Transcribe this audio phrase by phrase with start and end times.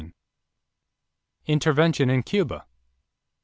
[1.45, 2.65] =Intervention in Cuba.